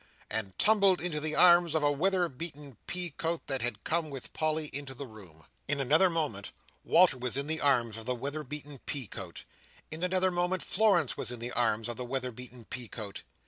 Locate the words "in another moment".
5.67-6.51, 9.91-10.63